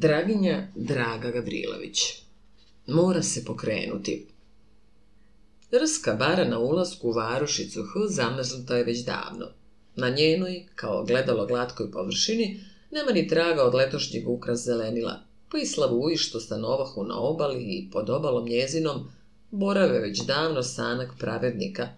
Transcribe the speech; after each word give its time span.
Draginja 0.00 0.66
Draga 0.74 1.30
Gavrilović 1.30 1.98
Mora 2.86 3.22
se 3.22 3.44
pokrenuti. 3.44 4.26
Rska 5.82 6.14
bara 6.14 6.44
na 6.44 6.58
ulasku 6.58 7.08
u 7.08 7.12
varošicu 7.12 7.82
H 7.82 8.00
zamrznuta 8.08 8.76
je 8.76 8.84
već 8.84 9.04
davno. 9.04 9.46
Na 9.96 10.08
njenoj, 10.10 10.66
kao 10.74 11.04
gledalo 11.04 11.46
glatkoj 11.46 11.90
površini, 11.90 12.60
nema 12.90 13.12
ni 13.12 13.28
traga 13.28 13.62
od 13.62 13.74
letošnjeg 13.74 14.28
ukras 14.28 14.64
zelenila, 14.64 15.20
pa 15.50 15.58
i 15.58 15.66
slavuji 15.66 16.16
što 16.16 16.40
stanovahu 16.40 17.04
na 17.04 17.18
obali 17.18 17.62
i 17.62 17.88
pod 17.92 18.10
obalom 18.10 18.48
njezinom 18.48 19.10
borave 19.50 19.98
već 19.98 20.20
davno 20.20 20.62
sanak 20.62 21.10
pravednika, 21.18 21.88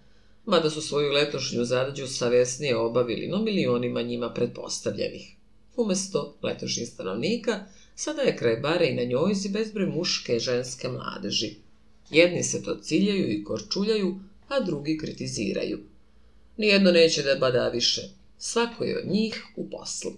mada 0.45 0.71
su 0.71 0.83
svoju 0.83 1.13
letošnju 1.13 1.65
zadađu 1.65 2.07
savjesnije 2.07 2.77
obavili 2.77 3.29
no 3.29 3.43
milionima 3.43 4.03
njima 4.03 4.31
pretpostavljenih. 4.35 5.37
Umesto 5.77 6.37
letošnjih 6.43 6.89
stanovnika, 6.89 7.65
sada 7.95 8.23
je 8.23 8.37
kraj 8.37 8.57
bare 8.57 8.87
i 8.87 8.95
na 8.95 9.05
njojzi 9.05 9.49
bezbroj 9.49 9.87
muške 9.87 10.37
i 10.37 10.41
ženske 10.41 10.89
mladeži. 10.89 11.55
Jedni 12.11 12.43
se 12.43 12.63
to 12.63 12.75
ciljaju 12.75 13.33
i 13.33 13.45
korčuljaju, 13.45 14.21
a 14.49 14.61
drugi 14.61 14.99
kritiziraju. 14.99 15.81
Nijedno 16.57 16.93
neće 16.93 17.23
da 17.23 17.35
bada 17.35 17.69
više, 17.69 18.03
svako 18.39 18.85
je 18.85 18.99
od 18.99 19.09
njih 19.13 19.45
u 19.57 19.71
poslu. 19.71 20.13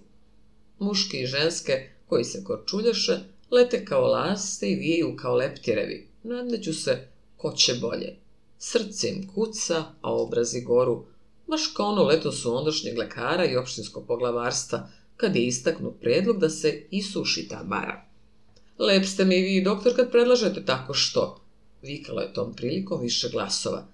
Muški 0.79 1.21
i 1.21 1.25
ženske, 1.25 1.89
koji 2.07 2.23
se 2.23 2.43
korčuljaše, 2.43 3.19
lete 3.51 3.85
kao 3.85 4.07
laste 4.07 4.69
i 4.69 4.75
vijaju 4.75 5.15
kao 5.15 5.35
leptirevi, 5.35 6.07
nadmeću 6.23 6.73
se 6.73 7.07
ko 7.37 7.51
će 7.51 7.73
bolje. 7.73 8.15
Srce 8.57 9.09
im 9.09 9.27
kuca, 9.35 9.83
a 10.01 10.13
obrazi 10.13 10.61
goru, 10.61 11.05
baš 11.47 11.67
kao 11.67 11.85
ono 11.85 12.03
leto 12.03 12.31
su 12.31 12.57
ondašnjeg 12.57 12.97
lekara 12.97 13.45
i 13.45 13.55
opštinskog 13.55 14.07
poglavarstva, 14.07 14.89
kad 15.17 15.35
je 15.35 15.47
istaknut 15.47 15.93
predlog 16.01 16.39
da 16.39 16.49
se 16.49 16.83
isuši 16.91 17.47
ta 17.47 17.63
bara. 17.63 18.05
Lep 18.79 19.05
ste 19.05 19.25
mi 19.25 19.41
vi, 19.41 19.61
doktor, 19.63 19.95
kad 19.95 20.11
predlažete 20.11 20.65
tako 20.65 20.93
što? 20.93 21.41
Vikalo 21.81 22.21
je 22.21 22.33
tom 22.33 22.53
prilikom 22.53 23.01
više 23.01 23.29
glasova. 23.29 23.87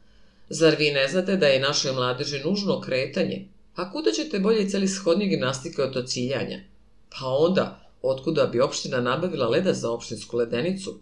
Zar 0.49 0.75
vi 0.79 0.91
ne 0.91 1.07
znate 1.07 1.37
da 1.37 1.47
je 1.47 1.59
našoj 1.59 1.91
mladeži 1.91 2.39
nužno 2.45 2.81
kretanje? 2.81 3.47
A 3.75 3.91
kuda 3.91 4.11
ćete 4.11 4.39
bolje 4.39 4.69
celi 4.69 4.87
shodnje 4.87 5.25
gimnastike 5.25 5.81
od 5.81 5.93
to 5.93 6.03
ciljanja? 6.03 6.59
Pa 7.09 7.25
onda, 7.25 7.91
otkuda 8.01 8.45
bi 8.45 8.61
opština 8.61 9.01
nabavila 9.01 9.49
leda 9.49 9.73
za 9.73 9.91
opštinsku 9.91 10.37
ledenicu? 10.37 10.99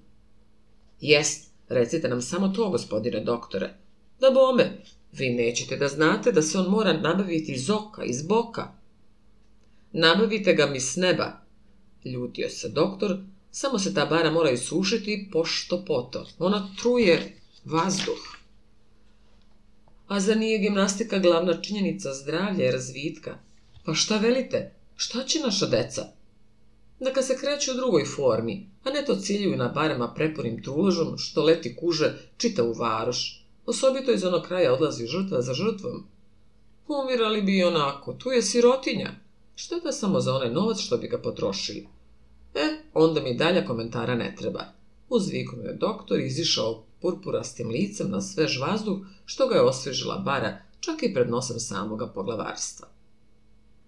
Jest, 1.02 1.52
recite 1.70 2.10
nam 2.10 2.22
samo 2.22 2.48
to, 2.48 2.70
gospodine 2.70 3.20
doktore. 3.20 3.74
Da 4.20 4.32
bome, 4.32 4.82
vi 5.12 5.30
nećete 5.30 5.78
da 5.78 5.88
znate 5.88 6.32
da 6.32 6.42
se 6.42 6.58
on 6.58 6.66
mora 6.66 6.94
nabaviti 6.94 7.52
iz 7.52 7.70
oka, 7.70 8.04
iz 8.04 8.28
boka. 8.28 8.79
Nabavite 9.92 10.54
ga 10.54 10.66
mi 10.66 10.80
s 10.80 10.96
neba. 10.96 11.42
Ljutio 12.06 12.50
se 12.50 12.70
doktor, 12.70 13.18
samo 13.52 13.80
se 13.80 13.94
ta 13.94 14.06
bara 14.06 14.32
mora 14.32 14.52
isušiti 14.52 15.30
pošto 15.32 15.86
poto. 15.86 16.28
Ona 16.40 16.70
truje 16.82 17.42
vazduh. 17.66 18.40
A 20.08 20.20
za 20.20 20.36
nije 20.36 20.60
gimnastika 20.60 21.20
glavna 21.20 21.62
činjenica 21.62 22.14
zdravlja 22.14 22.66
i 22.66 22.72
razvitka? 22.72 23.38
Pa 23.86 23.94
šta 23.94 24.18
velite? 24.18 24.74
Šta 24.96 25.24
će 25.24 25.40
naša 25.40 25.66
deca? 25.66 26.06
Neka 27.00 27.22
se 27.22 27.38
kreću 27.38 27.72
u 27.72 27.76
drugoj 27.76 28.06
formi, 28.06 28.70
a 28.84 28.90
ne 28.90 29.06
to 29.06 29.16
ciljuju 29.16 29.58
na 29.58 29.68
barema 29.68 30.14
prepunim 30.14 30.64
truležom 30.64 31.18
što 31.18 31.44
leti 31.44 31.76
kuže 31.76 32.14
čita 32.38 32.64
u 32.64 32.74
varoš. 32.74 33.46
Osobito 33.66 34.12
iz 34.12 34.24
onog 34.24 34.44
kraja 34.48 34.74
odlazi 34.74 35.06
žrtva 35.06 35.42
za 35.42 35.54
žrtvom. 35.54 36.04
Umirali 36.88 37.42
bi 37.42 37.58
i 37.58 37.64
onako, 37.64 38.14
tu 38.14 38.32
je 38.32 38.42
sirotinja. 38.42 39.12
Šteta 39.62 39.92
samo 39.92 40.20
za 40.20 40.36
onaj 40.36 40.52
novac 40.52 40.80
što 40.80 40.98
bi 40.98 41.08
ga 41.08 41.18
potrošili. 41.18 41.88
E, 42.56 42.68
onda 42.94 43.22
mi 43.22 43.38
dalja 43.38 43.66
komentara 43.66 44.16
ne 44.16 44.36
treba. 44.38 44.66
Uzviknuo 45.10 45.66
je 45.66 45.74
doktor 45.74 46.20
izišao 46.20 46.84
purpurastim 47.02 47.70
licem 47.70 48.12
na 48.12 48.22
svež 48.22 48.60
vazduh, 48.60 48.98
što 49.26 49.48
ga 49.48 49.56
je 49.56 49.62
osvežila 49.62 50.18
bara, 50.18 50.62
čak 50.80 51.04
i 51.04 51.14
pred 51.14 51.30
nosem 51.30 51.60
samoga 51.60 52.08
poglavarstva. 52.08 52.88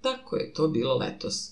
Tako 0.02 0.36
je 0.36 0.54
to 0.54 0.68
bilo 0.68 0.98
letos. 0.98 1.52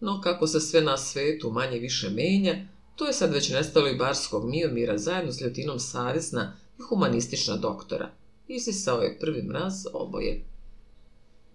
No 0.00 0.20
kako 0.20 0.46
se 0.46 0.60
sve 0.60 0.80
na 0.80 0.96
svetu 0.96 1.50
manje 1.50 1.78
više 1.78 2.10
menja, 2.10 2.56
to 2.96 3.06
je 3.06 3.12
sad 3.12 3.32
već 3.32 3.50
nestalo 3.50 3.88
i 3.88 3.98
barskog 3.98 4.50
miomira 4.50 4.98
zajedno 4.98 5.32
s 5.32 5.40
ljutinom 5.40 5.78
savjesna 5.78 6.56
i 6.78 6.82
humanistična 6.82 7.56
doktora. 7.56 8.10
Isisao 8.46 9.00
je 9.00 9.18
prvi 9.18 9.42
mraz 9.42 9.86
oboje. 9.92 10.44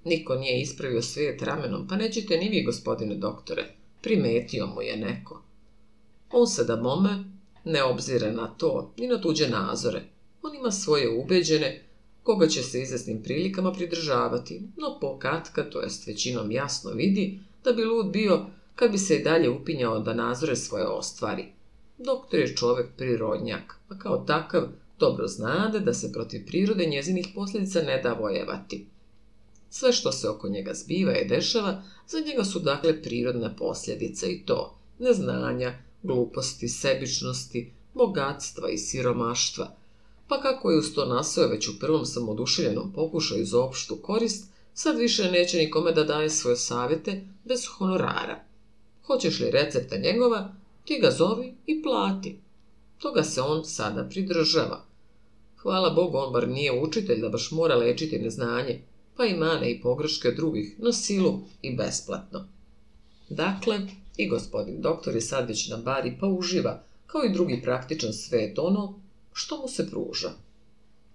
Niko 0.05 0.35
nije 0.35 0.61
ispravio 0.61 1.01
svijet 1.01 1.41
ramenom, 1.41 1.87
pa 1.87 1.95
nećete 1.95 2.37
ni 2.37 2.49
vi, 2.49 2.63
gospodine 2.63 3.15
doktore. 3.15 3.65
Primetio 4.01 4.67
mu 4.67 4.81
je 4.81 4.97
neko. 4.97 5.43
On 6.31 6.47
se 6.47 6.63
da 6.63 6.75
mome 6.75 7.23
ne 7.63 7.83
obzira 7.83 8.31
na 8.31 8.47
to, 8.47 8.93
ni 8.97 9.07
na 9.07 9.21
tuđe 9.21 9.49
nazore. 9.49 10.01
On 10.41 10.55
ima 10.55 10.71
svoje 10.71 11.09
ubeđene, 11.19 11.83
koga 12.23 12.47
će 12.47 12.63
se 12.63 12.81
izvesnim 12.81 13.23
prilikama 13.23 13.73
pridržavati, 13.73 14.61
no 14.77 14.97
pokatka, 15.01 15.69
to 15.69 15.81
jest 15.81 16.07
većinom 16.07 16.51
jasno 16.51 16.91
vidi, 16.91 17.39
da 17.63 17.73
bi 17.73 17.83
lud 17.83 18.11
bio 18.11 18.45
kad 18.75 18.91
bi 18.91 18.97
se 18.97 19.15
i 19.15 19.23
dalje 19.23 19.49
upinjao 19.49 19.99
da 19.99 20.13
nazore 20.13 20.55
svoje 20.55 20.87
ostvari. 20.87 21.45
Doktor 21.97 22.39
je 22.39 22.55
čovek 22.55 22.87
prirodnjak, 22.97 23.79
a 23.89 23.99
kao 23.99 24.17
takav 24.17 24.63
dobro 24.99 25.27
znade 25.27 25.79
da 25.79 25.93
se 25.93 26.11
protiv 26.11 26.45
prirode 26.45 26.85
njezinih 26.85 27.27
posljedica 27.35 27.81
ne 27.81 28.01
da 28.01 28.13
vojevati. 28.13 28.87
Sve 29.75 29.91
što 29.93 30.11
se 30.11 30.29
oko 30.29 30.49
njega 30.49 30.73
zbiva 30.73 31.17
i 31.17 31.27
dešava, 31.27 31.83
za 32.07 32.19
njega 32.19 32.43
su 32.43 32.59
dakle 32.59 33.01
prirodne 33.01 33.55
posljedice 33.57 34.31
i 34.31 34.45
to 34.45 34.77
neznanja, 34.99 35.73
gluposti, 36.03 36.67
sebičnosti, 36.67 37.71
bogatstva 37.93 38.69
i 38.69 38.77
siromaštva. 38.77 39.75
Pa 40.27 40.41
kako 40.41 40.71
je 40.71 40.77
uz 40.77 40.93
to 40.95 41.05
nasao 41.05 41.47
već 41.47 41.67
u 41.67 41.79
prvom 41.79 42.05
samoduševljenom 42.05 42.93
pokušaju 42.93 43.45
za 43.45 43.59
opštu 43.59 43.95
korist, 43.95 44.45
sad 44.73 44.97
više 44.97 45.31
neće 45.31 45.57
nikome 45.57 45.91
da 45.91 46.03
daje 46.03 46.29
svoje 46.29 46.57
savjete 46.57 47.27
bez 47.43 47.65
honorara. 47.77 48.43
Hoćeš 49.05 49.39
li 49.39 49.51
recepta 49.51 49.97
njegova, 49.97 50.55
ti 50.85 50.99
ga 51.01 51.11
zovi 51.11 51.53
i 51.65 51.81
plati. 51.83 52.37
Toga 52.99 53.23
se 53.23 53.41
on 53.41 53.65
sada 53.65 54.07
pridržava. 54.09 54.85
Hvala 55.57 55.89
Bogu, 55.89 56.17
on 56.17 56.33
bar 56.33 56.47
nije 56.47 56.81
učitelj 56.81 57.21
da 57.21 57.29
baš 57.29 57.51
mora 57.51 57.75
lečiti 57.75 58.19
neznanje, 58.19 58.81
pa 59.17 59.25
i 59.25 59.33
mane 59.33 59.71
i 59.71 59.81
pogreške 59.81 60.31
drugih, 60.31 60.75
na 60.79 60.93
silu 60.93 61.39
i 61.61 61.75
besplatno. 61.75 62.47
Dakle, 63.29 63.79
i 64.17 64.27
gospodin 64.27 64.81
doktor 64.81 65.15
je 65.15 65.21
sad 65.21 65.47
već 65.47 65.69
na 65.69 65.77
bari 65.77 66.17
pa 66.19 66.27
uživa, 66.27 66.83
kao 67.07 67.23
i 67.23 67.33
drugi 67.33 67.61
praktičan 67.61 68.13
svet 68.13 68.59
ono 68.59 68.99
što 69.33 69.61
mu 69.61 69.67
se 69.67 69.89
pruža. 69.89 70.31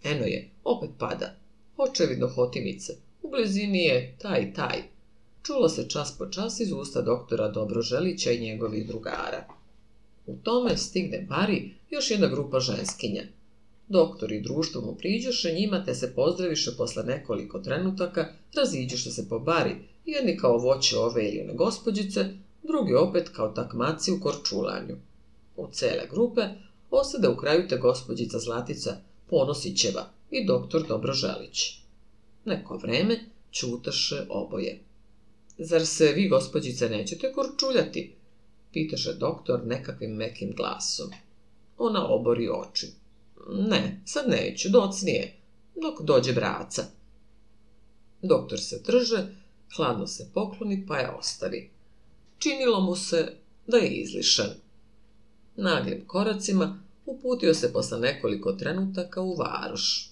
Eno 0.05 0.25
je, 0.25 0.51
opet 0.65 0.91
pada. 0.99 1.35
Očevidno 1.77 2.29
hotimice. 2.29 2.93
U 3.23 3.31
blizini 3.31 3.85
je 3.85 4.17
taj 4.19 4.55
taj. 4.55 4.83
Čulo 5.43 5.69
se 5.69 5.89
čas 5.89 6.19
po 6.19 6.27
čas 6.27 6.61
iz 6.61 6.73
usta 6.73 7.03
doktora 7.03 7.49
Dobroželića 7.49 8.31
i 8.31 8.41
njegovih 8.41 8.87
drugara. 8.87 9.45
U 10.27 10.37
tome 10.37 10.77
stigne 10.77 11.27
bari 11.29 11.75
još 11.91 12.11
jedna 12.11 12.27
grupa 12.27 12.61
ženskinja– 12.61 13.23
Doktor 13.89 14.33
i 14.33 14.41
društvo 14.41 14.81
mu 14.81 14.95
priđoše 14.95 15.53
njima 15.53 15.85
te 15.85 15.95
se 15.95 16.15
pozdraviše 16.15 16.71
posle 16.77 17.03
nekoliko 17.03 17.59
trenutaka, 17.59 18.33
raziđoše 18.57 19.11
se 19.11 19.29
po 19.29 19.39
bari, 19.39 19.77
jedni 20.07 20.37
kao 20.37 20.59
voće 20.59 20.99
ove 20.99 21.29
ili 21.29 21.41
one 21.41 21.55
gospođice, 21.55 22.25
drugi 22.63 22.95
opet 22.95 23.29
kao 23.29 23.49
takmaci 23.49 24.13
u 24.13 24.21
korčulanju. 24.21 24.97
U 25.57 25.69
cele 25.73 26.07
grupe 26.11 26.43
osade 26.91 27.29
u 27.29 27.37
kraju 27.37 27.69
te 27.69 27.77
gospođica 27.77 28.39
Zlatica 28.39 28.97
Ponosićeva 29.31 30.11
i 30.31 30.47
doktor 30.47 30.87
Dobroželić. 30.89 31.81
Neko 32.45 32.77
vreme 32.77 33.19
čutaše 33.51 34.27
oboje. 34.29 34.81
Zar 35.59 35.87
se 35.87 36.13
vi, 36.13 36.29
gospođice, 36.29 36.89
nećete 36.89 37.33
korčuljati? 37.33 38.15
Pitaše 38.73 39.13
doktor 39.15 39.67
nekakvim 39.67 40.11
mekim 40.11 40.53
glasom. 40.57 41.11
Ona 41.79 42.07
obori 42.09 42.49
oči. 42.49 42.87
Ne, 43.47 44.01
sad 44.05 44.29
neću, 44.29 44.69
docnije, 44.69 45.37
dok 45.83 46.03
dođe 46.03 46.33
braca. 46.33 46.85
Doktor 48.23 48.61
se 48.61 48.83
drže, 48.87 49.27
hladno 49.77 50.07
se 50.07 50.31
pokloni, 50.35 50.87
pa 50.87 50.99
je 50.99 51.11
ostavi. 51.11 51.71
Činilo 52.39 52.81
mu 52.81 52.97
se 52.97 53.33
da 53.67 53.77
je 53.77 53.89
izlišan. 53.89 54.51
Naglim 55.57 56.05
koracima 56.07 56.83
uputio 57.07 57.55
se 57.55 57.73
posle 57.73 57.99
nekoliko 57.99 58.53
trenutaka 58.53 59.21
u 59.21 59.37
varoš. 59.37 60.11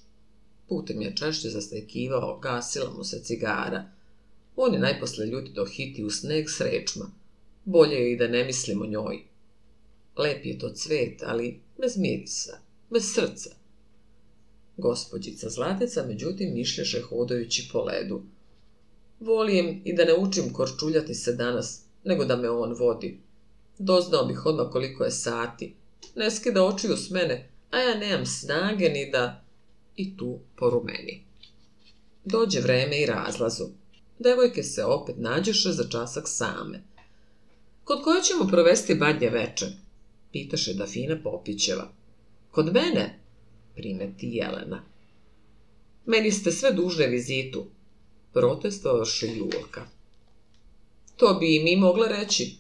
Putem 0.69 1.03
je 1.03 1.17
češće 1.17 1.49
zastajkivao, 1.49 2.39
gasila 2.39 2.93
mu 2.97 3.05
se 3.05 3.23
cigara. 3.25 3.91
On 4.57 4.75
je 4.75 4.81
najposle 4.81 5.27
ljuti 5.27 5.53
do 5.53 5.65
hiti 5.65 6.05
u 6.05 6.11
sneg 6.11 6.51
s 6.51 6.61
rečma. 6.61 7.11
Bolje 7.65 7.95
je 7.95 8.13
i 8.13 8.17
da 8.17 8.29
ne 8.29 8.45
mislim 8.45 8.83
o 8.83 8.87
njoj. 8.87 9.23
Lep 10.17 10.47
je 10.47 10.59
to 10.59 10.71
cvet, 10.71 11.23
ali 11.23 11.61
bez 11.79 11.97
mirisa 11.97 12.66
bez 12.91 13.15
srca. 13.15 13.51
Gospođica 14.77 15.51
Zlatica, 15.51 16.05
međutim, 16.07 16.55
mišljaše 16.55 17.01
hodajući 17.01 17.69
po 17.73 17.85
ledu. 17.85 18.23
Volijem 19.21 19.81
i 19.85 19.97
da 19.97 20.05
ne 20.05 20.15
učim 20.19 20.53
korčuljati 20.53 21.15
se 21.15 21.33
danas, 21.33 21.81
nego 22.05 22.25
da 22.25 22.37
me 22.37 22.51
on 22.51 22.75
vodi. 22.79 23.21
Doznao 23.79 24.25
bih 24.25 24.47
odmah 24.47 24.67
koliko 24.73 25.05
je 25.05 25.11
sati. 25.11 25.75
Ne 26.17 26.31
skida 26.31 26.65
očiju 26.65 26.97
s 26.97 27.11
mene, 27.11 27.49
a 27.71 27.79
ja 27.79 27.99
nemam 27.99 28.27
snage 28.27 28.89
ni 28.89 29.11
da... 29.11 29.43
I 29.97 30.17
tu 30.17 30.39
porumeni. 30.57 31.23
Dođe 32.25 32.61
vreme 32.61 33.03
i 33.03 33.07
razlazu. 33.07 33.65
Devojke 34.19 34.63
se 34.63 34.85
opet 34.85 35.17
nađeše 35.19 35.73
za 35.73 35.89
časak 35.89 36.25
same. 36.29 36.83
Kod 37.85 38.03
koje 38.03 38.23
ćemo 38.23 38.49
provesti 38.49 38.95
badnje 38.95 39.31
veče? 39.31 39.67
Pitaše 40.33 40.75
Dafina 40.75 41.19
Popićeva. 41.23 41.96
Kod 42.57 42.73
mene? 42.73 43.19
Primeti 43.75 44.27
Jelena. 44.27 44.83
Meni 46.07 46.33
ste 46.33 46.53
sve 46.53 46.73
dužne 46.73 47.07
vizitu. 47.07 47.67
Protestovaše 48.33 49.27
Julka. 49.27 49.87
To 51.17 51.35
bi 51.41 51.57
i 51.57 51.65
mi 51.65 51.77
mogla 51.77 52.09
reći. 52.09 52.57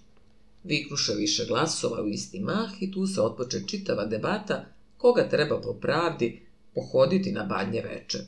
Viknuše 0.64 1.12
više 1.14 1.44
glasova 1.44 2.02
u 2.02 2.08
isti 2.08 2.40
mah 2.40 2.70
i 2.80 2.92
tu 2.92 3.06
se 3.06 3.20
otpoče 3.20 3.60
čitava 3.66 4.04
debata 4.04 4.64
koga 4.96 5.28
treba 5.28 5.60
po 5.60 5.72
pravdi 5.72 6.42
pohoditi 6.74 7.32
na 7.32 7.44
badnje 7.44 7.80
veče. 7.80 8.18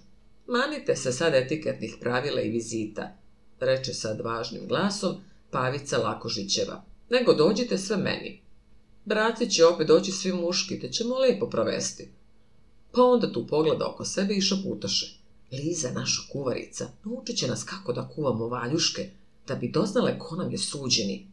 Manite 0.47 0.97
se 0.97 1.13
sad 1.13 1.35
etiketnih 1.35 1.97
pravila 2.01 2.41
i 2.41 2.51
vizita, 2.51 3.17
reče 3.61 3.95
sad 3.95 4.21
važnim 4.21 4.67
glasom 4.69 5.17
Pavica 5.51 5.99
Lakožićeva. 5.99 6.85
Nego 7.11 7.35
dođite 7.35 7.79
sve 7.79 7.97
meni. 7.97 8.48
Braci 9.09 9.51
će 9.51 9.67
opet 9.67 9.87
doći 9.87 10.13
svi 10.13 10.33
muški, 10.33 10.81
te 10.81 10.93
ćemo 10.93 11.19
lepo 11.19 11.51
provesti. 11.51 12.09
Pa 12.93 13.03
onda 13.03 13.33
tu 13.33 13.47
pogleda 13.47 13.87
oko 13.87 14.05
sebe 14.05 14.35
i 14.35 14.41
šaputaše. 14.41 15.19
Liza, 15.53 15.91
naša 15.91 16.23
kuvarica, 16.33 16.91
naučit 17.05 17.37
će 17.37 17.47
nas 17.49 17.65
kako 17.65 17.93
da 17.93 18.09
kuvamo 18.09 18.49
valjuške, 18.49 19.11
da 19.47 19.55
bi 19.55 19.71
doznale 19.71 20.19
ko 20.19 20.37
nam 20.37 20.51
je 20.51 20.59
suđeni. 20.59 21.27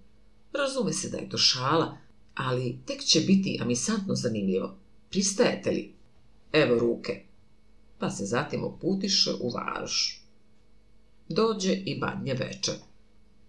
Razume 0.54 0.94
se 0.94 1.10
da 1.10 1.18
je 1.18 1.30
to 1.30 1.38
šala, 1.38 1.98
ali 2.36 2.77
tek 2.86 3.04
će 3.04 3.19
biti 3.19 3.60
amisantno 3.62 4.16
zanimljivo. 4.16 4.75
Pristajete 5.10 5.72
li? 5.72 5.94
Evo 6.51 6.80
ruke. 6.80 7.24
Pa 8.00 8.10
se 8.10 8.25
zatim 8.25 8.63
oputiše 8.63 9.33
u 9.39 9.50
varoš. 9.50 10.22
Dođe 11.30 11.74
i 11.74 12.00
badnje 12.00 12.33
veče. 12.33 12.72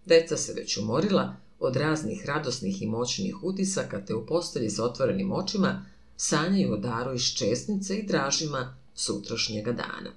Deca 0.07 0.37
se 0.37 0.53
već 0.53 0.77
umorila 0.77 1.37
od 1.59 1.77
raznih 1.77 2.27
radosnih 2.27 2.83
i 2.83 2.87
moćnih 2.87 3.43
utisaka, 3.43 4.05
te 4.05 4.15
u 4.15 4.27
postelji 4.27 4.71
sa 4.71 4.85
otvorenim 4.85 5.33
očima 5.33 5.87
sanjaju 6.17 6.73
o 6.73 6.77
daru 6.77 7.15
iz 7.15 7.23
česnice 7.23 7.97
i 7.97 8.07
dražima 8.07 8.77
sutrašnjega 8.95 9.73
dana. 9.73 10.11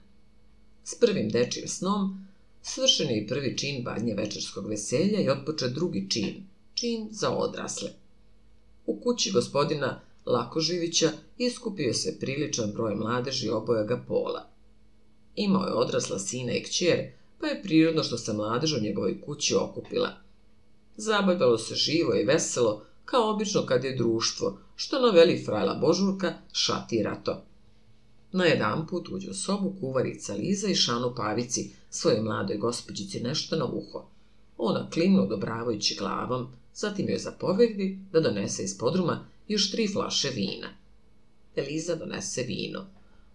S 0.83 1.00
prvim 1.00 1.30
dečijim 1.30 1.68
snom 1.68 2.25
svršen 2.62 3.09
je 3.09 3.24
i 3.24 3.27
prvi 3.27 3.57
čin 3.57 3.83
badnje 3.83 4.13
večerskog 4.13 4.68
veselja 4.68 5.19
i 5.21 5.30
otpoče 5.30 5.68
drugi 5.68 6.09
čin, 6.09 6.44
čin 6.74 7.07
za 7.12 7.30
odrasle. 7.30 7.89
U 8.85 9.00
kući 9.00 9.31
gospodina 9.31 10.01
Lakoživića 10.25 11.12
iskupio 11.38 11.94
se 11.94 12.19
priličan 12.19 12.71
broj 12.71 12.95
mladeži 12.95 13.50
obojega 13.50 14.03
pola. 14.07 14.50
Imao 15.35 15.65
je 15.65 15.74
odrasla 15.74 16.19
sina 16.19 16.53
i 16.53 16.63
kćer, 16.63 17.12
pa 17.39 17.47
je 17.47 17.63
prirodno 17.63 18.03
što 18.03 18.18
se 18.18 18.33
mladež 18.33 18.74
u 18.74 18.81
njegovoj 18.81 19.21
kući 19.21 19.56
okupila. 19.56 20.29
Zabavljalo 21.01 21.57
se 21.57 21.75
živo 21.75 22.16
i 22.16 22.24
veselo, 22.24 22.86
kao 23.06 23.30
obično 23.30 23.66
kad 23.66 23.84
je 23.84 23.96
društvo, 23.96 24.60
što 24.75 25.01
noveli 25.01 25.44
frajla 25.46 25.75
Božurka 25.75 26.34
šatira 26.54 27.16
to. 27.24 27.44
Na 28.31 28.46
jedan 28.46 28.88
put 28.88 29.10
uđe 29.10 29.30
u 29.30 29.34
sobu 29.34 29.75
kuvarica 29.80 30.34
Liza 30.34 30.68
i 30.68 30.75
šanu 30.75 31.13
Pavici, 31.16 31.72
svojoj 31.90 32.22
mladoj 32.22 32.57
gospođici 32.57 33.19
nešto 33.19 33.56
na 33.56 33.66
uho. 33.66 34.06
Ona 34.57 34.90
klimnu 34.90 35.24
odobravajući 35.24 35.96
glavom, 36.00 36.48
zatim 36.75 37.10
joj 37.10 37.18
zapovedi 37.18 38.00
da 38.12 38.19
donese 38.19 38.63
iz 38.63 38.78
podruma 38.78 39.25
još 39.48 39.72
tri 39.72 39.88
flaše 39.88 40.30
vina. 40.30 40.69
Eliza 41.56 41.95
donese 41.95 42.44
vino. 42.44 42.86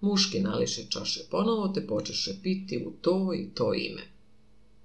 Muški 0.01 0.41
nališe 0.41 0.87
čaše 0.91 1.21
ponovo, 1.31 1.69
te 1.69 1.87
počeše 1.87 2.35
piti 2.43 2.85
u 2.87 2.91
to 2.91 3.35
i 3.35 3.49
to 3.55 3.75
ime. 3.75 4.03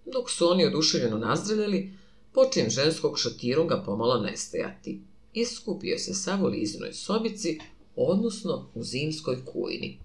Dok 0.05 0.29
su 0.29 0.49
oni 0.49 0.65
oduševljeno 0.65 1.17
nazdravljali, 1.17 1.93
počin 2.39 2.69
ženskog 2.69 3.19
šatirunga 3.19 3.83
pomalo 3.85 4.19
nestajati. 4.21 5.01
Iskupio 5.33 5.97
se 5.97 6.13
sav 6.13 6.43
u 6.43 6.47
Lizinoj 6.47 6.93
sobici, 6.93 7.59
odnosno 7.95 8.69
u 8.75 8.83
zimskoj 8.83 9.45
kujni. 9.45 9.97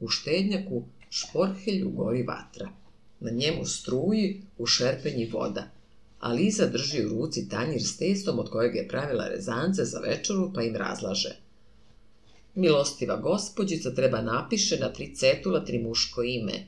U 0.00 0.08
štednjaku 0.08 0.82
šporhelju 1.10 1.90
gori 1.90 2.22
vatra. 2.22 2.68
Na 3.20 3.30
njemu 3.30 3.64
struji 3.64 4.42
u 4.58 4.66
šerpenji 4.66 5.30
voda, 5.32 5.70
a 6.20 6.32
Liza 6.32 6.66
drži 6.66 7.04
u 7.04 7.08
ruci 7.08 7.48
tanjir 7.48 7.82
s 7.82 7.96
testom 7.96 8.38
od 8.38 8.50
kojeg 8.50 8.74
je 8.74 8.88
pravila 8.88 9.28
rezance 9.28 9.84
za 9.84 9.98
večeru, 9.98 10.50
pa 10.54 10.62
im 10.62 10.76
razlaže. 10.76 11.36
Milostiva 12.54 13.16
gospođica 13.16 13.94
treba 13.94 14.20
napiše 14.20 14.76
na 14.76 14.92
tri 14.92 15.14
cetula 15.14 15.64
tri 15.64 15.78
muško 15.78 16.22
ime, 16.22 16.66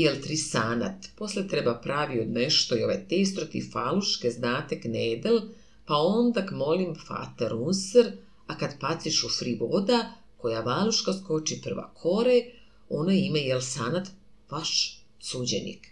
jel 0.00 0.16
tri 0.22 0.36
sanat, 0.36 1.08
posle 1.16 1.48
treba 1.48 1.74
pravi 1.74 2.20
od 2.20 2.28
nešto 2.28 2.76
i 2.76 2.82
ove 2.84 3.06
testroti 3.08 3.68
faluške 3.72 4.30
znate 4.30 4.80
knedel, 4.80 5.40
pa 5.86 5.94
ondak 5.94 6.50
molim 6.50 6.94
fater 7.06 7.54
unser, 7.54 8.12
a 8.46 8.58
kad 8.58 8.80
paciš 8.80 9.24
u 9.24 9.28
fri 9.28 9.56
voda, 9.60 10.12
koja 10.36 10.60
valuška 10.60 11.12
skoči 11.12 11.60
prva 11.64 11.90
kore, 11.94 12.42
ona 12.88 13.12
ime 13.12 13.40
jel 13.40 13.60
sanat 13.60 14.08
vaš 14.50 15.00
suđenik. 15.18 15.88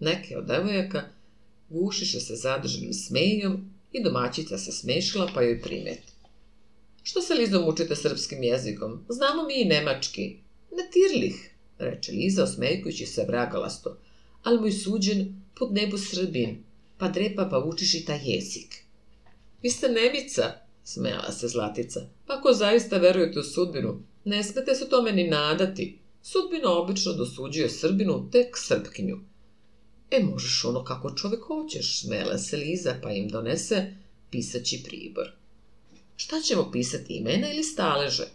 Neke 0.00 0.38
od 0.38 0.44
devojaka 0.44 1.02
gušiše 1.68 2.20
se 2.20 2.34
zadržanim 2.34 2.92
smejom 2.92 3.70
i 3.92 4.02
domaćica 4.02 4.58
se 4.58 4.72
smešila 4.72 5.28
pa 5.34 5.42
joj 5.42 5.62
primeti. 5.62 6.12
Što 7.02 7.22
se 7.22 7.34
Lizom 7.34 7.68
učite 7.68 7.96
srpskim 7.96 8.42
jezikom? 8.42 9.04
Znamo 9.08 9.46
mi 9.46 9.60
i 9.60 9.64
nemački. 9.64 10.36
Ne 10.72 10.88
tirlih, 10.92 11.51
reče 11.90 12.12
Liza 12.12 12.42
osmejkujući 12.42 13.06
se 13.06 13.24
vragalasto, 13.28 13.96
ali 14.42 14.60
moj 14.60 14.72
suđen 14.72 15.42
pod 15.54 15.72
nebu 15.72 15.98
srbin, 15.98 16.64
pa 16.98 17.08
drepa 17.08 17.48
pa 17.50 17.58
učiš 17.58 17.94
i 17.94 18.04
taj 18.04 18.20
jezik. 18.24 18.84
Vi 19.62 19.70
ste 19.70 19.88
Nemica, 19.88 20.52
smejala 20.84 21.32
se 21.32 21.48
Zlatica, 21.48 22.00
pa 22.26 22.34
ako 22.34 22.52
zaista 22.52 22.98
verujete 22.98 23.38
u 23.38 23.42
sudbinu, 23.42 24.02
ne 24.24 24.42
smete 24.42 24.74
se 24.74 24.88
tome 24.88 25.12
ni 25.12 25.28
nadati. 25.28 25.98
Sudbina 26.22 26.72
obično 26.72 27.12
dosuđuje 27.12 27.68
Srbinu 27.68 28.28
tek 28.30 28.58
Srpkinju. 28.58 29.18
E, 30.10 30.22
možeš 30.22 30.64
ono 30.64 30.84
kako 30.84 31.14
čovek 31.14 31.40
hoćeš, 31.42 32.00
smela 32.00 32.38
se 32.38 32.56
Liza, 32.56 32.94
pa 33.02 33.10
im 33.10 33.28
donese 33.28 33.94
pisaći 34.30 34.82
pribor. 34.84 35.32
Šta 36.16 36.40
ćemo 36.40 36.70
pisati, 36.72 37.14
imena 37.14 37.52
ili 37.52 37.62
staleže? 37.62 38.26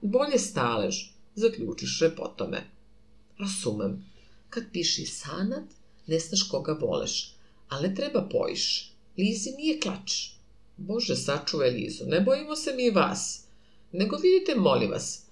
Bolje 0.00 0.38
stalež, 0.38 0.96
zaključiše 1.38 2.10
po 2.16 2.28
tome. 2.28 2.62
Rasumem. 3.38 4.04
Kad 4.50 4.64
piši 4.72 5.06
sanat, 5.06 5.64
ne 6.06 6.18
znaš 6.18 6.42
koga 6.50 6.72
voleš, 6.72 7.34
ali 7.68 7.94
treba 7.94 8.28
pojiš. 8.32 8.92
Lizi 9.18 9.50
nije 9.56 9.80
klač. 9.80 10.30
Bože, 10.76 11.16
sačuvaj 11.16 11.70
Lizu, 11.70 12.04
ne 12.06 12.20
bojimo 12.20 12.56
se 12.56 12.74
mi 12.76 12.90
vas. 12.90 13.44
Nego 13.92 14.16
vidite, 14.16 14.54
molim 14.54 14.90
vas, 14.90 15.22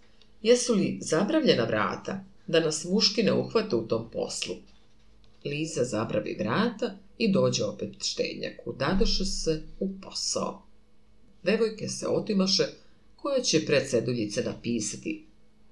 jesu 0.42 0.74
li 0.74 0.98
zabravljena 1.00 1.64
vrata, 1.64 2.24
da 2.46 2.60
nas 2.60 2.84
muški 2.84 3.22
ne 3.22 3.32
uhvate 3.32 3.76
u 3.76 3.86
tom 3.88 4.10
poslu? 4.10 4.54
Liza 5.44 5.84
zabravi 5.84 6.36
vrata 6.38 6.94
i 7.18 7.32
dođe 7.32 7.64
opet 7.64 7.90
štednjaku. 8.04 8.72
Dadoše 8.72 9.24
se 9.24 9.62
u 9.80 9.88
posao. 10.00 10.62
Devojke 11.42 11.88
se 11.88 12.08
otimaše 12.08 12.66
koja 13.16 13.42
će 13.42 13.66
pred 13.66 13.90
seduljice 13.90 14.42
napisati. 14.42 15.25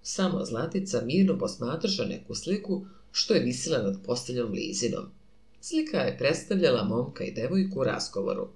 Samo 0.06 0.44
Zlatica 0.44 1.02
mirno 1.04 1.38
posmatraša 1.38 2.04
neku 2.04 2.34
sliku 2.34 2.86
što 3.12 3.34
je 3.34 3.40
visila 3.40 3.78
nad 3.78 3.98
posteljom 4.06 4.52
Lizinom. 4.52 5.04
Slika 5.60 5.98
je 5.98 6.18
predstavljala 6.18 6.84
momka 6.84 7.24
i 7.24 7.32
devojku 7.32 7.80
u 7.80 7.84
razgovoru. 7.84 8.48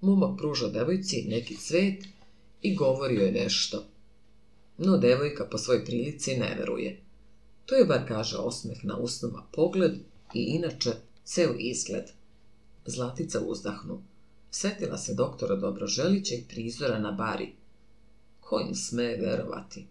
Momak 0.00 0.38
pruža 0.38 0.68
devojci 0.68 1.24
neki 1.28 1.56
cvet 1.56 2.04
i 2.62 2.74
govori 2.76 3.14
joj 3.14 3.32
nešto. 3.32 3.84
No 4.78 4.96
devojka 4.96 5.44
po 5.44 5.58
svoj 5.58 5.84
prilici 5.84 6.36
ne 6.36 6.56
veruje. 6.58 7.00
To 7.66 7.74
je 7.74 7.84
bar 7.84 8.08
kaže 8.08 8.36
osmeh 8.36 8.84
na 8.84 8.96
usnova 8.96 9.46
pogled 9.52 9.92
i 10.34 10.42
inače 10.42 10.90
ceo 11.24 11.54
izgled. 11.58 12.04
Zlatica 12.86 13.40
uzdahnu. 13.40 14.02
Setila 14.50 14.98
se 14.98 15.14
doktora 15.14 15.56
Dobroželića 15.56 16.34
i 16.34 16.44
prizora 16.48 16.98
na 16.98 17.12
bari. 17.12 17.52
Ko 18.40 18.60
im 18.68 18.74
sme 18.74 19.16
verovati? 19.16 19.86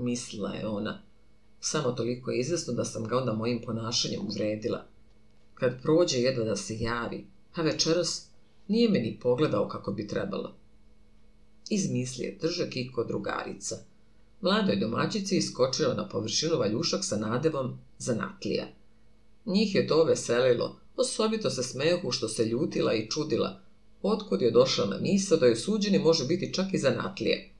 Mislila 0.00 0.52
je 0.54 0.66
ona. 0.66 1.02
Samo 1.60 1.92
toliko 1.92 2.30
je 2.30 2.40
izvesno 2.40 2.72
da 2.72 2.84
sam 2.84 3.04
ga 3.04 3.16
onda 3.16 3.32
mojim 3.32 3.60
ponašanjem 3.66 4.20
uvredila. 4.26 4.86
Kad 5.54 5.82
prođe 5.82 6.18
jedva 6.18 6.44
da 6.44 6.56
se 6.56 6.78
javi, 6.78 7.26
a 7.54 7.62
večeras 7.62 8.26
nije 8.68 8.88
me 8.88 8.98
ni 8.98 9.18
pogledao 9.22 9.68
kako 9.68 9.92
bi 9.92 10.08
trebalo. 10.08 10.54
Izmisli 11.70 12.24
je 12.24 12.38
držak 12.40 12.76
i 12.76 12.92
kod 12.92 13.08
drugarica. 13.08 13.76
Mladoj 14.40 14.76
domaćici 14.76 15.36
iskočila 15.36 15.94
na 15.94 16.08
površinu 16.08 16.56
valjušak 16.56 17.04
sa 17.04 17.16
nadevom 17.16 17.78
zanatlija. 17.98 18.66
Njih 19.46 19.74
je 19.74 19.86
to 19.86 20.04
veselilo, 20.04 20.76
osobito 20.96 21.50
se 21.50 21.62
smejohu 21.62 22.10
što 22.10 22.28
se 22.28 22.44
ljutila 22.44 22.94
i 22.94 23.10
čudila. 23.10 23.60
otkud 24.02 24.42
je 24.42 24.50
došla 24.50 24.86
na 24.86 24.98
misao 24.98 25.38
da 25.38 25.46
je 25.46 25.56
suđeni 25.56 25.98
može 25.98 26.24
biti 26.24 26.54
čak 26.54 26.66
i 26.72 26.78
zanatlije. 26.78 27.50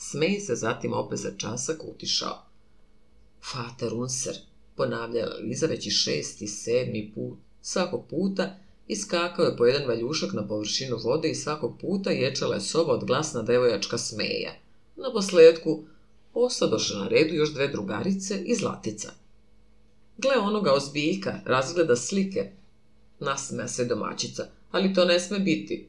Smej 0.00 0.40
se 0.40 0.54
zatim 0.54 0.92
opet 0.92 1.18
za 1.18 1.30
časak 1.36 1.84
utišao. 1.84 2.42
Fater 3.52 3.94
unser, 3.94 4.36
ponavljala 4.76 5.36
Liza 5.36 5.66
već 5.66 5.86
i 5.86 5.90
šesti, 5.90 6.46
sedmi 6.46 7.12
put. 7.14 7.38
Svakog 7.62 8.06
puta 8.10 8.56
iskakao 8.88 9.44
je 9.44 9.56
po 9.56 9.66
jedan 9.66 9.88
valjušak 9.88 10.32
na 10.32 10.48
površinu 10.48 10.96
vode 11.04 11.30
i 11.30 11.34
svakog 11.34 11.78
puta 11.80 12.10
ječala 12.10 12.54
je 12.54 12.60
soba 12.60 12.92
od 12.92 13.04
glasna 13.04 13.42
devojačka 13.42 13.98
smeja. 13.98 14.52
Na 14.96 15.12
posledku 15.12 15.84
osadoše 16.34 16.94
na 16.94 17.08
redu 17.08 17.34
još 17.34 17.54
dve 17.54 17.68
drugarice 17.68 18.42
i 18.44 18.54
zlatica. 18.54 19.12
Gle 20.18 20.36
onoga 20.36 20.72
ozbiljka, 20.72 21.40
razgleda 21.44 21.96
slike. 21.96 22.50
Nasmeja 23.20 23.68
se 23.68 23.84
domaćica, 23.84 24.46
ali 24.70 24.94
to 24.94 25.04
ne 25.04 25.20
sme 25.20 25.38
biti. 25.38 25.88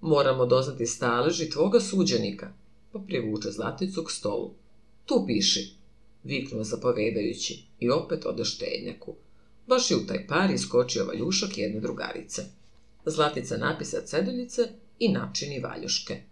Moramo 0.00 0.46
doznati 0.46 0.86
staleži 0.86 1.50
tvoga 1.50 1.80
suđenika. 1.80 2.59
Pa 2.92 2.98
privuče 2.98 3.50
zlaticu 3.50 4.04
k 4.04 4.10
stolu. 4.10 4.54
Tu 5.06 5.24
piši, 5.26 5.74
viknuo 6.24 6.64
zapovedajući 6.64 7.62
i 7.80 7.90
opet 7.90 8.26
ode 8.26 8.44
štednjaku. 8.44 9.14
Baš 9.66 9.90
je 9.90 9.96
u 9.96 10.06
taj 10.06 10.26
par 10.26 10.50
iskočio 10.50 11.04
valjušak 11.04 11.58
jedne 11.58 11.80
drugarice. 11.80 12.42
Zlatica 13.06 13.56
napisa 13.56 14.00
ceduljice 14.04 14.68
i 14.98 15.08
načini 15.08 15.60
valjuške. 15.60 16.22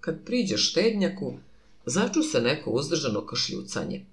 Kad 0.00 0.24
priđe 0.24 0.56
štednjaku, 0.56 1.34
začu 1.86 2.22
se 2.22 2.40
neko 2.40 2.70
uzdržano 2.70 3.26
kašljucanje. 3.26 4.04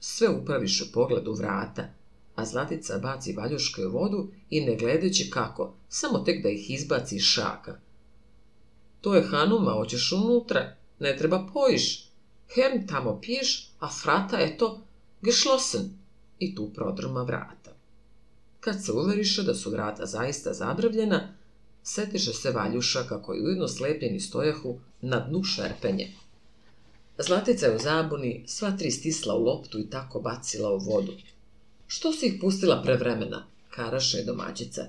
Sve 0.00 0.28
upraviše 0.28 0.84
pogled 0.92 1.28
u 1.28 1.32
vrata, 1.32 1.88
a 2.34 2.44
Zlatica 2.44 2.98
baci 2.98 3.32
valjuške 3.32 3.86
u 3.86 3.90
vodu 3.90 4.28
i 4.50 4.60
ne 4.60 4.76
gledajući 4.76 5.30
kako, 5.30 5.74
samo 5.88 6.18
tek 6.18 6.42
da 6.42 6.48
ih 6.48 6.70
izbaci 6.70 7.16
iz 7.16 7.22
šaka. 7.22 7.80
To 9.00 9.14
je 9.14 9.22
Hanuma, 9.22 9.72
hoćeš 9.72 10.12
unutra, 10.12 10.76
ne 11.00 11.16
treba 11.16 11.46
pojiš. 11.52 12.06
Herm 12.54 12.86
tamo 12.86 13.20
piješ, 13.20 13.70
a 13.78 13.88
frata 13.88 14.36
je 14.36 14.58
to 14.58 14.82
geschlossen 15.22 15.90
i 16.38 16.54
tu 16.54 16.70
prodrma 16.74 17.22
vrata. 17.22 17.70
Kad 18.60 18.84
se 18.84 18.92
uveriše 18.92 19.42
da 19.42 19.54
su 19.54 19.70
vrata 19.70 20.06
zaista 20.06 20.52
zabravljena, 20.52 21.34
setiše 21.82 22.32
se 22.32 22.50
valjušaka 22.50 23.22
koji 23.22 23.44
ujedno 23.44 23.68
slepljeni 23.68 24.20
stojahu 24.20 24.78
na 25.00 25.20
dnu 25.20 25.44
šerpenje. 25.44 26.12
Zlatica 27.18 27.66
je 27.66 27.76
u 27.76 27.78
zabuni, 27.78 28.44
sva 28.46 28.70
tri 28.70 28.90
stisla 28.90 29.34
u 29.34 29.44
loptu 29.44 29.78
i 29.78 29.90
tako 29.90 30.20
bacila 30.20 30.70
u 30.74 30.78
vodu. 30.78 31.12
Što 31.86 32.12
si 32.12 32.26
ih 32.26 32.38
pustila 32.40 32.82
pre 32.82 32.96
vremena? 32.96 33.46
Karaše 33.70 34.18
je 34.18 34.24
domaćica. 34.24 34.86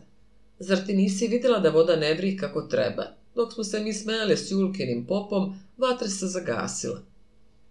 Zar 0.59 0.85
ti 0.85 0.93
nisi 0.93 1.27
videla 1.27 1.59
da 1.59 1.69
voda 1.69 1.95
ne 1.95 2.13
vri 2.13 2.37
kako 2.37 2.61
treba? 2.61 3.03
Dok 3.35 3.53
smo 3.53 3.63
se 3.63 3.79
mi 3.79 3.93
smejale 3.93 4.37
s 4.37 4.51
Julkinim 4.51 5.07
popom, 5.07 5.59
vatra 5.77 6.07
se 6.07 6.27
zagasila. 6.27 7.01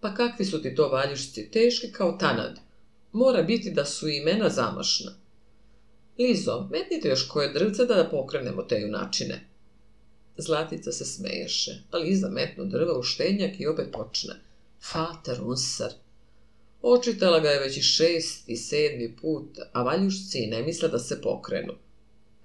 Pa 0.00 0.14
kakvi 0.14 0.44
su 0.44 0.62
ti 0.62 0.74
to 0.74 0.88
valjušci, 0.88 1.50
teški 1.50 1.92
kao 1.92 2.12
tanad. 2.12 2.58
Mora 3.12 3.42
biti 3.42 3.70
da 3.70 3.84
su 3.84 4.08
imena 4.08 4.48
zamašna. 4.48 5.12
Lizo, 6.18 6.68
metnite 6.70 7.08
još 7.08 7.28
koje 7.28 7.52
drvce 7.52 7.84
da, 7.84 8.08
pokrenemo 8.10 8.62
te 8.62 8.80
junačine. 8.80 9.46
Zlatica 10.36 10.92
se 10.92 11.04
smeješe, 11.04 11.70
a 11.90 11.98
Liza 11.98 12.28
metnu 12.28 12.64
drva 12.64 12.98
u 12.98 13.02
štenjak 13.02 13.60
i 13.60 13.66
opet 13.66 13.92
počne. 13.92 14.34
Fater 14.92 15.40
unsar. 15.42 15.92
Očitala 16.82 17.40
ga 17.40 17.48
je 17.48 17.60
već 17.60 17.76
i 17.76 17.82
šest 17.82 18.48
i 18.48 18.56
sedmi 18.56 19.16
put, 19.20 19.58
a 19.72 19.82
valjušci 19.82 20.46
ne 20.46 20.62
misle 20.62 20.88
da 20.88 20.98
se 20.98 21.20
pokrenu. 21.22 21.72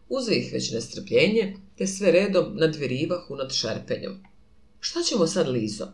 Uze 0.10 0.36
ih 0.36 0.54
već 0.54 0.72
nestrpljenje, 0.72 1.58
te 1.78 1.88
sve 1.88 2.12
redom 2.12 2.56
nadvirivahu 2.56 3.36
nad 3.36 3.54
šerpenjom. 3.54 4.24
Šta 4.80 5.02
ćemo 5.02 5.28
sad, 5.28 5.48
Lizo? 5.48 5.88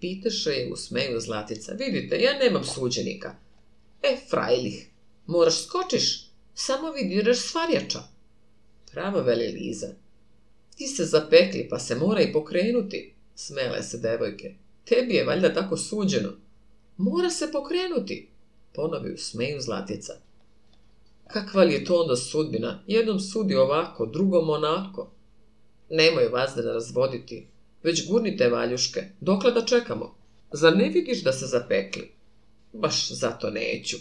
Pitaše 0.00 0.50
je 0.50 0.72
u 0.72 0.76
smeju 0.76 1.20
Zlatica. 1.20 1.72
Vidite, 1.72 2.20
ja 2.20 2.38
nemam 2.38 2.64
suđenika. 2.64 3.34
E, 4.02 4.16
frajlih, 4.30 4.88
moraš 5.26 5.64
skočiš, 5.64 6.26
samo 6.54 6.90
vidiraš 6.90 7.38
svarjača. 7.38 8.02
Pravo, 8.92 9.22
veli 9.22 9.46
Liza. 9.46 9.88
Ti 10.76 10.86
se 10.86 11.04
zapekli, 11.04 11.68
pa 11.70 11.78
se 11.78 11.94
mora 11.94 12.20
i 12.20 12.32
pokrenuti, 12.32 13.14
smele 13.34 13.82
se 13.82 13.98
devojke. 13.98 14.54
Tebi 14.84 15.14
je 15.14 15.24
valjda 15.24 15.54
tako 15.54 15.76
suđeno. 15.76 16.32
Mora 16.96 17.30
se 17.30 17.52
pokrenuti, 17.52 18.28
ponovi 18.74 19.14
u 19.14 19.18
smeju 19.18 19.60
Zlatica. 19.60 20.12
Kakva 21.32 21.62
li 21.64 21.74
je 21.74 21.84
to 21.84 22.00
onda 22.00 22.16
sudbina? 22.16 22.82
Jednom 22.86 23.20
sudi 23.20 23.54
ovako, 23.54 24.06
drugom 24.06 24.50
onako. 24.50 25.10
Nemoj 25.90 26.28
vas 26.28 26.52
da 26.56 26.72
razvoditi, 26.72 27.46
već 27.82 28.08
gurnite 28.08 28.48
valjuške. 28.48 29.04
Dokle 29.20 29.52
da 29.52 29.64
čekamo? 29.64 30.14
Zar 30.52 30.76
ne 30.76 30.88
vidiš 30.88 31.22
da 31.22 31.32
se 31.32 31.46
zapekli? 31.46 32.10
Baš 32.72 33.08
zato 33.08 33.50
neću, 33.50 33.96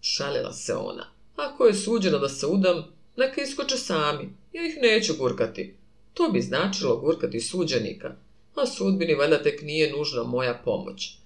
šalila 0.00 0.52
se 0.52 0.74
ona. 0.74 1.06
Ako 1.36 1.66
je 1.66 1.74
suđeno 1.74 2.18
da 2.18 2.28
se 2.28 2.46
udam, 2.46 2.84
neka 3.16 3.42
iskoče 3.42 3.76
sami. 3.76 4.28
Ja 4.52 4.66
ih 4.66 4.78
neću 4.82 5.14
gurkati. 5.18 5.74
To 6.14 6.28
bi 6.28 6.40
značilo 6.40 6.96
gurkati 6.96 7.40
suđenika, 7.40 8.14
a 8.54 8.66
sudbini 8.66 9.14
valjda 9.14 9.42
tek 9.42 9.62
nije 9.62 9.92
nužna 9.92 10.22
moja 10.22 10.60
pomoć. 10.64 11.16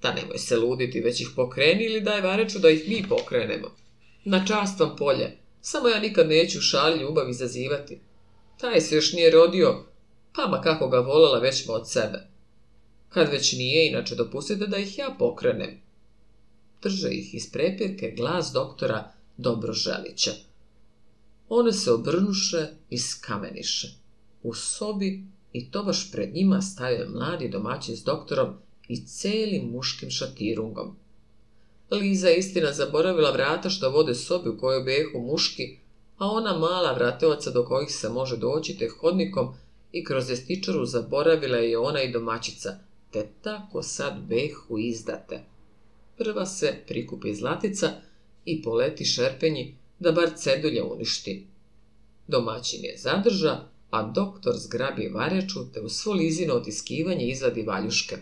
Ta 0.00 0.14
nemoj 0.14 0.38
se 0.38 0.56
luditi, 0.56 1.00
već 1.00 1.20
ih 1.20 1.28
pokreni 1.36 1.84
ili 1.84 2.00
daj 2.00 2.20
vareču 2.20 2.58
da 2.58 2.70
ih 2.70 2.88
mi 2.88 3.04
pokrenemo. 3.08 3.81
Na 4.24 4.46
čast 4.46 4.80
vam 4.80 4.96
polje, 4.96 5.36
samo 5.60 5.88
ja 5.88 6.00
nikad 6.00 6.28
neću 6.28 6.60
šalj 6.60 7.00
ljubav 7.00 7.30
izazivati. 7.30 8.00
Taj 8.60 8.80
se 8.80 8.94
još 8.94 9.12
nije 9.12 9.30
rodio, 9.30 9.84
pa 10.34 10.48
ma 10.48 10.60
kako 10.60 10.88
ga 10.88 10.98
volala 10.98 11.38
već 11.38 11.68
od 11.68 11.90
sebe. 11.90 12.26
Kad 13.08 13.28
već 13.28 13.52
nije, 13.52 13.88
inače 13.88 14.14
dopustite 14.14 14.66
da 14.66 14.76
ih 14.76 14.98
ja 14.98 15.16
pokrenem. 15.18 15.80
Drže 16.82 17.08
ih 17.10 17.34
iz 17.34 17.52
prepirke 17.52 18.14
glas 18.16 18.50
doktora 18.54 19.12
Dobroželića. 19.36 20.30
One 21.48 21.72
se 21.72 21.92
obrnuše 21.92 22.66
i 22.90 22.98
skameniše. 22.98 23.88
U 24.42 24.54
sobi 24.54 25.22
i 25.52 25.70
to 25.70 25.82
baš 25.82 26.12
pred 26.12 26.34
njima 26.34 26.62
stavio 26.62 27.08
mladi 27.08 27.48
domaćin 27.48 27.96
s 27.96 28.04
doktorom 28.04 28.54
i 28.88 29.06
celim 29.06 29.70
muškim 29.70 30.10
šatirungom. 30.10 30.96
Liza 31.92 32.28
je 32.28 32.36
istina 32.36 32.72
zaboravila 32.72 33.30
vrata 33.30 33.70
što 33.70 33.90
vode 33.90 34.14
sobi 34.14 34.48
u 34.48 34.58
kojoj 34.58 34.84
behu 34.84 35.26
muški, 35.26 35.76
a 36.18 36.26
ona 36.26 36.58
mala 36.58 36.92
vrateoca 36.92 37.50
do 37.50 37.64
kojih 37.64 37.90
se 37.90 38.08
može 38.08 38.36
doći 38.36 38.78
te 38.78 38.88
hodnikom 38.88 39.54
i 39.92 40.04
kroz 40.04 40.30
jestičaru 40.30 40.84
zaboravila 40.84 41.56
je 41.56 41.78
ona 41.78 42.02
i 42.02 42.12
domaćica, 42.12 42.78
te 43.10 43.28
tako 43.42 43.82
sad 43.82 44.14
behu 44.28 44.78
izdate. 44.78 45.40
Prva 46.18 46.46
se 46.46 46.74
prikupi 46.86 47.34
zlatica 47.34 47.90
i 48.44 48.62
poleti 48.62 49.04
šerpenji 49.04 49.76
da 49.98 50.12
bar 50.12 50.30
cedulja 50.36 50.84
uništi. 50.84 51.46
Domaćin 52.28 52.84
je 52.84 52.96
zadrža, 52.98 53.60
a 53.90 54.02
doktor 54.02 54.54
zgrabi 54.56 55.08
vareču 55.08 55.72
te 55.74 55.80
u 55.80 55.88
svo 55.88 56.12
lizino 56.12 56.54
otiskivanje 56.54 57.26
izvadi 57.26 57.62
valjuške. 57.62 58.16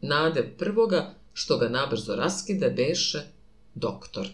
Nade 0.00 0.54
prvoga, 0.58 1.14
što 1.40 1.58
ga 1.58 1.68
nabrzo 1.68 2.16
raskide, 2.16 2.70
beše 2.70 3.22
doktor. 3.74 4.28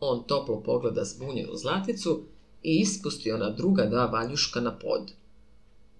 On 0.00 0.24
toplo 0.26 0.62
pogleda 0.62 1.04
zbunjenu 1.04 1.56
zlaticu 1.56 2.22
i 2.62 2.80
ispusti 2.80 3.32
ona 3.32 3.50
druga 3.50 3.86
dva 3.86 4.06
valjuška 4.06 4.60
na 4.60 4.78
pod. 4.78 5.12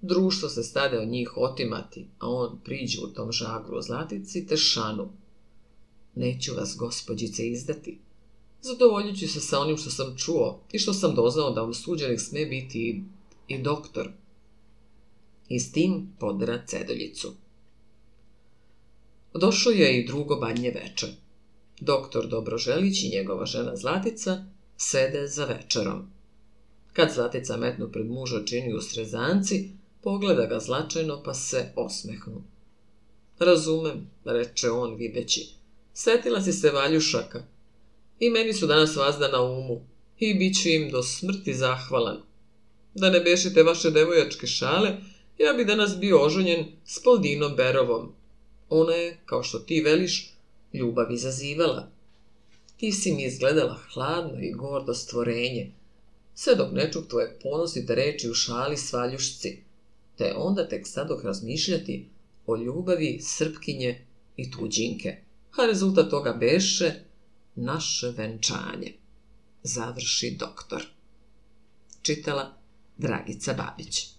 Društvo 0.00 0.48
se 0.48 0.62
stade 0.62 0.98
od 0.98 1.08
njih 1.08 1.36
otimati, 1.36 2.06
a 2.18 2.28
on 2.28 2.58
priđe 2.64 3.00
u 3.00 3.06
tom 3.06 3.32
žagru 3.32 3.76
o 3.76 3.82
zlatici 3.82 4.46
te 4.46 4.56
šanu. 4.56 5.08
Neću 6.14 6.54
vas, 6.54 6.76
gospođice, 6.78 7.48
izdati. 7.48 7.98
Zadovoljit 8.60 9.18
ću 9.18 9.28
se 9.28 9.40
sa 9.40 9.60
onim 9.60 9.76
što 9.76 9.90
sam 9.90 10.16
čuo 10.16 10.60
i 10.72 10.78
što 10.78 10.92
sam 10.92 11.14
doznao 11.14 11.50
da 11.50 11.60
vam 11.60 11.74
suđenik 11.74 12.20
sme 12.20 12.46
biti 12.46 12.78
i, 12.78 13.02
i 13.54 13.62
doktor. 13.62 14.10
I 15.48 15.60
s 15.60 15.72
tim 15.72 16.08
podera 16.20 16.62
cedoljicu. 16.66 17.43
Došlo 19.44 19.72
je 19.72 19.98
i 19.98 20.06
drugo 20.06 20.36
badnje 20.36 20.70
veče. 20.70 21.06
Doktor 21.80 22.26
Dobroželić 22.26 23.02
i 23.02 23.08
njegova 23.08 23.46
žena 23.46 23.76
Zlatica 23.76 24.44
sede 24.76 25.26
za 25.26 25.44
večerom. 25.44 26.08
Kad 26.92 27.12
Zlatica 27.14 27.56
metnu 27.56 27.88
pred 27.92 28.06
muža 28.06 28.44
čini 28.44 28.74
u 28.74 28.80
srezanci, 28.80 29.70
pogleda 30.02 30.46
ga 30.46 30.60
zlačajno 30.60 31.22
pa 31.22 31.34
se 31.34 31.72
osmehnu. 31.76 32.42
Razumem, 33.38 34.10
reče 34.24 34.70
on 34.70 34.94
videći. 34.94 35.46
Setila 35.94 36.42
si 36.42 36.52
se 36.52 36.70
valjušaka. 36.70 37.44
I 38.20 38.30
meni 38.30 38.52
su 38.52 38.66
danas 38.66 38.96
vazda 38.96 39.28
na 39.28 39.42
umu. 39.42 39.80
I 40.18 40.34
bit 40.34 40.62
ću 40.62 40.68
im 40.68 40.90
do 40.90 41.02
smrti 41.02 41.54
zahvalan. 41.54 42.22
Da 42.94 43.10
ne 43.10 43.20
bešite 43.20 43.62
vaše 43.62 43.90
devojačke 43.90 44.46
šale, 44.46 44.96
ja 45.38 45.52
bi 45.52 45.64
danas 45.64 45.98
bio 45.98 46.24
oženjen 46.24 46.66
s 46.84 47.02
Poldinom 47.02 47.56
Berovom. 47.56 48.23
Ona 48.68 48.92
je, 48.92 49.18
kao 49.24 49.42
što 49.42 49.58
ti 49.58 49.80
veliš, 49.80 50.34
ljubav 50.72 51.12
izazivala. 51.12 51.88
Ti 52.76 52.92
si 52.92 53.12
mi 53.12 53.24
izgledala 53.24 53.80
hladno 53.92 54.40
i 54.40 54.52
gordo 54.52 54.94
stvorenje, 54.94 55.72
sve 56.34 56.54
dok 56.54 56.72
ne 56.72 56.92
čuk 56.92 57.08
tvoje 57.08 57.38
ponosite 57.42 57.94
reči 57.94 58.30
u 58.30 58.34
šali 58.34 58.76
svaljušci, 58.76 59.58
te 60.16 60.34
onda 60.36 60.68
tek 60.68 60.86
sadoh 60.86 61.24
razmišljati 61.24 62.08
o 62.46 62.56
ljubavi 62.56 63.18
Srpkinje 63.22 64.06
i 64.36 64.50
tuđinke, 64.50 65.16
a 65.56 65.66
rezultat 65.66 66.10
toga 66.10 66.32
beše 66.32 66.92
naše 67.54 68.10
venčanje. 68.16 68.92
Završi 69.62 70.36
doktor. 70.38 70.82
Čitala 72.02 72.54
Dragica 72.98 73.52
Babić. 73.52 74.13